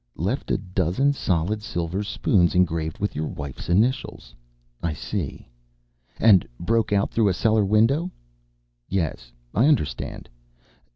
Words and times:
Left 0.17 0.49
a 0.49 0.57
dozen 0.57 1.13
solid 1.13 1.61
silver 1.61 2.01
spoons 2.01 2.55
engraved 2.55 2.97
with 2.97 3.15
your 3.15 3.27
wife's 3.27 3.69
initials? 3.69 4.33
I 4.81 4.93
see. 4.93 5.47
And 6.17 6.47
broke 6.59 6.91
out 6.91 7.11
through 7.11 7.29
a 7.29 7.35
cellar 7.35 7.63
window. 7.63 8.09
Yes, 8.89 9.31
I 9.53 9.67
understand. 9.67 10.27